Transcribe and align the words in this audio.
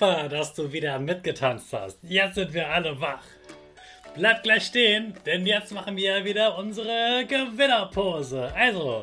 Super, 0.00 0.30
dass 0.30 0.54
du 0.54 0.72
wieder 0.72 0.98
mitgetanzt 0.98 1.74
hast. 1.74 1.98
Jetzt 2.02 2.36
sind 2.36 2.54
wir 2.54 2.70
alle 2.70 2.98
wach. 3.02 3.22
Bleib 4.14 4.42
gleich 4.42 4.64
stehen, 4.64 5.12
denn 5.26 5.44
jetzt 5.44 5.72
machen 5.72 5.94
wir 5.94 6.24
wieder 6.24 6.56
unsere 6.56 7.26
Gewinnerpose. 7.26 8.50
Also, 8.56 9.02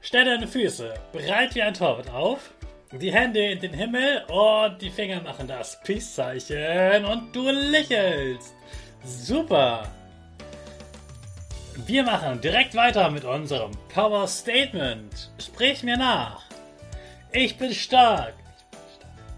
stell 0.00 0.24
deine 0.24 0.48
Füße 0.48 0.94
breit 1.12 1.54
wie 1.54 1.60
ein 1.60 1.74
Torwart 1.74 2.08
auf, 2.08 2.54
die 2.90 3.12
Hände 3.12 3.50
in 3.50 3.60
den 3.60 3.74
Himmel 3.74 4.24
und 4.28 4.80
die 4.80 4.88
Finger 4.88 5.20
machen 5.20 5.46
das 5.46 5.78
Peace-Zeichen 5.82 7.04
und 7.04 7.36
du 7.36 7.50
lächelst. 7.50 8.54
Super. 9.04 9.90
Wir 11.84 12.02
machen 12.02 12.40
direkt 12.40 12.74
weiter 12.74 13.10
mit 13.10 13.24
unserem 13.24 13.72
Power 13.92 14.26
Statement. 14.26 15.30
Sprich 15.38 15.82
mir 15.82 15.98
nach. 15.98 16.44
Ich 17.30 17.58
bin 17.58 17.74
stark. 17.74 18.32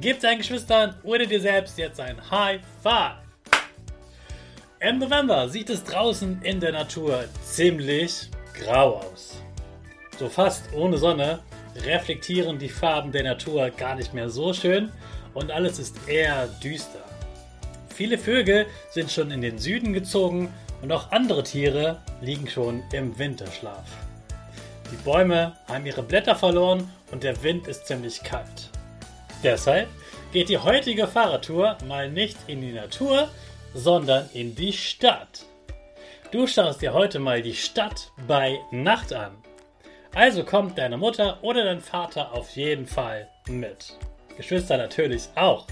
Gib 0.00 0.20
deinen 0.20 0.38
Geschwistern 0.38 0.96
oder 1.02 1.24
dir 1.24 1.40
selbst 1.40 1.78
jetzt 1.78 2.00
ein 2.00 2.18
High 2.30 2.60
Five. 2.82 3.16
Im 4.80 4.98
November 4.98 5.48
sieht 5.48 5.70
es 5.70 5.84
draußen 5.84 6.42
in 6.42 6.60
der 6.60 6.72
Natur 6.72 7.24
ziemlich 7.42 8.28
grau 8.54 8.96
aus. 8.96 9.42
So 10.18 10.28
fast 10.28 10.72
ohne 10.74 10.98
Sonne 10.98 11.40
reflektieren 11.76 12.58
die 12.58 12.68
Farben 12.68 13.12
der 13.12 13.22
Natur 13.22 13.70
gar 13.70 13.94
nicht 13.94 14.12
mehr 14.14 14.28
so 14.28 14.52
schön 14.52 14.90
und 15.32 15.50
alles 15.50 15.78
ist 15.78 15.96
eher 16.08 16.48
düster. 16.62 17.04
Viele 17.94 18.18
Vögel 18.18 18.66
sind 18.90 19.10
schon 19.10 19.30
in 19.30 19.40
den 19.40 19.58
Süden 19.58 19.92
gezogen 19.92 20.52
und 20.82 20.92
auch 20.92 21.12
andere 21.12 21.44
Tiere 21.44 22.02
liegen 22.20 22.48
schon 22.48 22.82
im 22.92 23.18
Winterschlaf. 23.18 23.86
Die 24.90 25.02
Bäume 25.04 25.56
haben 25.66 25.86
ihre 25.86 26.02
Blätter 26.02 26.36
verloren 26.36 26.90
und 27.10 27.22
der 27.22 27.42
Wind 27.42 27.68
ist 27.68 27.86
ziemlich 27.86 28.22
kalt. 28.22 28.70
Deshalb 29.44 29.88
geht 30.32 30.48
die 30.48 30.56
heutige 30.56 31.06
Fahrradtour 31.06 31.76
mal 31.86 32.10
nicht 32.10 32.38
in 32.46 32.62
die 32.62 32.72
Natur, 32.72 33.28
sondern 33.74 34.30
in 34.32 34.54
die 34.54 34.72
Stadt. 34.72 35.44
Du 36.32 36.46
schaust 36.46 36.80
dir 36.80 36.94
heute 36.94 37.18
mal 37.18 37.42
die 37.42 37.54
Stadt 37.54 38.10
bei 38.26 38.58
Nacht 38.70 39.12
an. 39.12 39.36
Also 40.14 40.44
kommt 40.44 40.78
deine 40.78 40.96
Mutter 40.96 41.38
oder 41.42 41.62
dein 41.62 41.82
Vater 41.82 42.32
auf 42.32 42.56
jeden 42.56 42.86
Fall 42.86 43.28
mit. 43.46 43.98
Geschwister 44.34 44.78
natürlich 44.78 45.28
auch. 45.34 45.66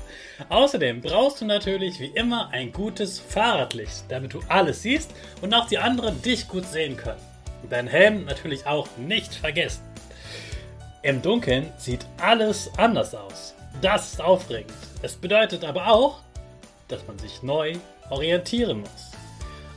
Außerdem 0.50 1.00
brauchst 1.00 1.40
du 1.40 1.46
natürlich 1.46 1.98
wie 1.98 2.12
immer 2.14 2.50
ein 2.50 2.72
gutes 2.72 3.20
Fahrradlicht, 3.20 4.04
damit 4.10 4.34
du 4.34 4.40
alles 4.48 4.82
siehst 4.82 5.14
und 5.40 5.54
auch 5.54 5.66
die 5.66 5.78
anderen 5.78 6.20
dich 6.20 6.46
gut 6.46 6.66
sehen 6.66 6.98
können. 6.98 7.22
Dein 7.70 7.86
Helm 7.86 8.26
natürlich 8.26 8.66
auch 8.66 8.86
nicht 8.98 9.32
vergessen. 9.32 9.82
Im 11.02 11.22
Dunkeln 11.22 11.72
sieht 11.78 12.06
alles 12.20 12.70
anders 12.76 13.14
aus. 13.14 13.54
Das 13.82 14.12
ist 14.12 14.20
aufregend. 14.20 14.72
Es 15.02 15.16
bedeutet 15.16 15.64
aber 15.64 15.88
auch, 15.88 16.20
dass 16.86 17.04
man 17.08 17.18
sich 17.18 17.42
neu 17.42 17.74
orientieren 18.10 18.80
muss. 18.80 19.10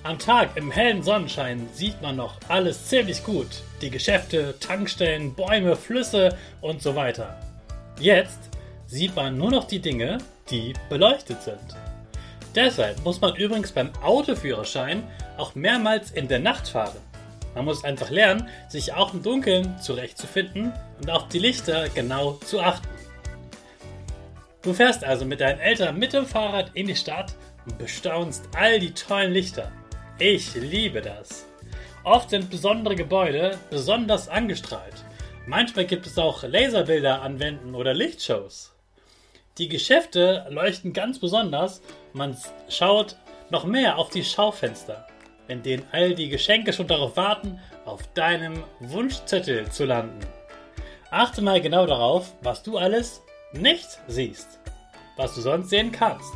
Am 0.04 0.20
Tag 0.20 0.56
im 0.58 0.70
hellen 0.70 1.02
Sonnenschein 1.02 1.68
sieht 1.74 2.00
man 2.04 2.16
noch 2.16 2.36
alles 2.48 2.86
ziemlich 2.86 3.24
gut. 3.24 3.48
Die 3.82 3.90
Geschäfte, 3.90 4.60
Tankstellen, 4.60 5.34
Bäume, 5.34 5.76
Flüsse 5.76 6.38
und 6.62 6.84
so 6.84 6.96
weiter. 6.96 7.40
Jetzt 8.00 8.52
sieht 8.86 9.16
man 9.16 9.40
nur 9.40 9.50
noch 9.50 9.64
die 9.64 9.80
Dinge, 9.80 10.20
die 10.52 10.74
beleuchtet 10.88 11.42
sind. 11.42 11.76
Deshalb 12.54 13.04
muss 13.04 13.20
man 13.20 13.36
übrigens 13.36 13.72
beim 13.72 13.92
Autoführerschein 14.04 15.02
auch 15.38 15.56
mehrmals 15.56 16.12
in 16.12 16.28
der 16.28 16.40
Nacht 16.40 16.68
fahren. 16.68 16.96
Man 17.56 17.66
muss 17.66 17.84
einfach 17.84 18.12
lernen, 18.12 18.48
sich 18.70 18.94
auch 18.94 19.16
im 19.16 19.24
Dunkeln 19.24 19.80
zurechtzufinden 19.80 20.74
und 21.02 21.10
auf 21.10 21.28
die 21.30 21.40
Lichter 21.40 21.90
genau 21.90 22.34
zu 22.34 22.62
achten. 22.62 22.95
Du 24.66 24.74
fährst 24.74 25.04
also 25.04 25.26
mit 25.26 25.42
deinen 25.42 25.60
Eltern 25.60 26.00
mit 26.00 26.12
dem 26.14 26.26
Fahrrad 26.26 26.72
in 26.74 26.88
die 26.88 26.96
Stadt 26.96 27.36
und 27.68 27.78
bestaunst 27.78 28.50
all 28.58 28.80
die 28.80 28.96
tollen 28.96 29.32
Lichter. 29.32 29.72
Ich 30.18 30.56
liebe 30.56 31.04
das. 31.04 31.46
Oft 32.04 32.32
sind 32.32 32.50
besondere 32.50 32.96
Gebäude 32.96 33.60
besonders 33.70 34.28
angestrahlt. 34.28 35.06
Manchmal 35.46 35.86
gibt 35.86 36.08
es 36.08 36.18
auch 36.18 36.42
Laserbilder 36.42 37.22
an 37.22 37.40
Wänden 37.40 37.76
oder 37.76 37.94
Lichtshows. 37.94 38.74
Die 39.60 39.70
Geschäfte 39.70 40.48
leuchten 40.50 40.94
ganz 40.94 41.20
besonders. 41.20 41.84
Man 42.14 42.36
schaut 42.68 43.18
noch 43.52 43.66
mehr 43.66 44.00
auf 44.00 44.10
die 44.10 44.24
Schaufenster, 44.24 45.06
in 45.48 45.62
denen 45.62 45.86
all 45.92 46.16
die 46.16 46.30
Geschenke 46.30 46.74
schon 46.74 46.88
darauf 46.88 47.16
warten, 47.18 47.60
auf 47.86 48.02
deinem 48.16 48.64
Wunschzettel 48.80 49.70
zu 49.70 49.86
landen. 49.86 50.26
Achte 51.12 51.44
mal 51.44 51.62
genau 51.62 51.86
darauf, 51.86 52.34
was 52.42 52.64
du 52.64 52.80
alles 52.80 53.22
nicht 53.62 54.00
siehst, 54.08 54.60
was 55.18 55.36
du 55.36 55.42
sonst 55.42 55.70
sehen 55.70 55.92
kannst. 55.92 56.32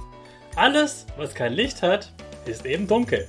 Alles, 0.55 1.05
was 1.17 1.33
kein 1.33 1.53
Licht 1.53 1.81
hat, 1.81 2.11
ist 2.45 2.65
eben 2.65 2.87
dunkel. 2.87 3.27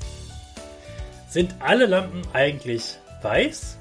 Sind 1.28 1.54
alle 1.60 1.86
Lampen 1.86 2.22
eigentlich 2.32 2.98
weiß? 3.22 3.76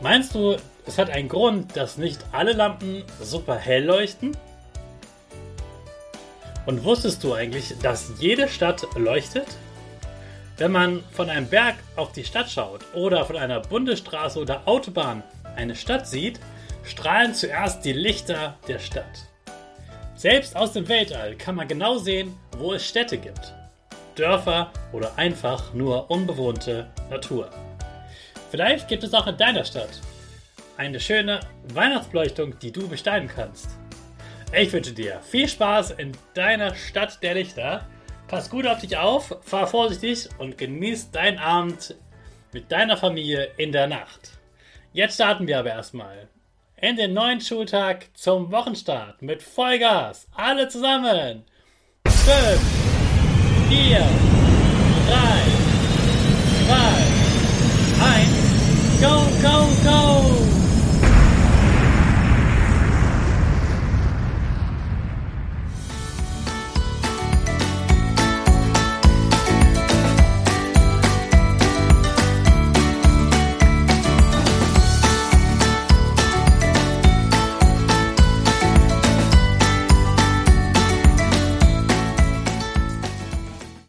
Meinst 0.00 0.34
du, 0.34 0.56
es 0.86 0.98
hat 0.98 1.10
einen 1.10 1.28
Grund, 1.28 1.76
dass 1.76 1.98
nicht 1.98 2.24
alle 2.32 2.52
Lampen 2.52 3.04
super 3.20 3.56
hell 3.56 3.84
leuchten? 3.84 4.36
Und 6.66 6.84
wusstest 6.84 7.22
du 7.22 7.34
eigentlich, 7.34 7.74
dass 7.82 8.12
jede 8.18 8.48
Stadt 8.48 8.86
leuchtet? 8.96 9.46
Wenn 10.58 10.72
man 10.72 11.04
von 11.12 11.28
einem 11.28 11.48
Berg 11.48 11.76
auf 11.96 12.12
die 12.12 12.24
Stadt 12.24 12.50
schaut 12.50 12.80
oder 12.94 13.24
von 13.24 13.36
einer 13.36 13.60
Bundesstraße 13.60 14.38
oder 14.38 14.62
Autobahn 14.66 15.22
eine 15.54 15.74
Stadt 15.74 16.08
sieht, 16.08 16.40
strahlen 16.86 17.34
zuerst 17.34 17.84
die 17.84 17.92
Lichter 17.92 18.56
der 18.68 18.78
Stadt. 18.78 19.26
Selbst 20.14 20.56
aus 20.56 20.72
dem 20.72 20.88
Weltall 20.88 21.36
kann 21.36 21.54
man 21.54 21.68
genau 21.68 21.98
sehen, 21.98 22.34
wo 22.56 22.72
es 22.72 22.86
Städte 22.86 23.18
gibt. 23.18 23.54
Dörfer 24.14 24.72
oder 24.92 25.18
einfach 25.18 25.74
nur 25.74 26.10
unbewohnte 26.10 26.90
Natur. 27.10 27.50
Vielleicht 28.50 28.88
gibt 28.88 29.04
es 29.04 29.12
auch 29.12 29.26
in 29.26 29.36
deiner 29.36 29.64
Stadt 29.64 30.00
eine 30.78 31.00
schöne 31.00 31.40
Weihnachtsbeleuchtung, 31.74 32.58
die 32.58 32.72
du 32.72 32.88
besteigen 32.88 33.28
kannst. 33.28 33.68
Ich 34.52 34.72
wünsche 34.72 34.92
dir 34.92 35.20
viel 35.20 35.48
Spaß 35.48 35.92
in 35.92 36.12
deiner 36.34 36.74
Stadt 36.74 37.22
der 37.22 37.34
Lichter. 37.34 37.86
Pass 38.28 38.48
gut 38.48 38.66
auf 38.66 38.80
dich 38.80 38.96
auf, 38.96 39.36
fahr 39.42 39.66
vorsichtig 39.66 40.28
und 40.38 40.56
genieß 40.56 41.10
deinen 41.10 41.38
Abend 41.38 41.94
mit 42.52 42.70
deiner 42.72 42.96
Familie 42.96 43.50
in 43.56 43.72
der 43.72 43.86
Nacht. 43.86 44.32
Jetzt 44.92 45.16
starten 45.16 45.46
wir 45.46 45.58
aber 45.58 45.70
erstmal 45.70 46.28
in 46.80 46.96
den 46.96 47.14
neuen 47.14 47.40
Schultag 47.40 48.08
zum 48.14 48.52
Wochenstart 48.52 49.22
mit 49.22 49.42
Vollgas. 49.42 50.26
Alle 50.34 50.68
zusammen. 50.68 51.44
Fünf, 52.06 52.60
vier, 53.68 54.06
drei, 55.08 55.42
zwei, 56.66 56.96
eins. 58.04 59.00
Go, 59.00 59.26
go, 59.42 59.66
go! 59.84 60.05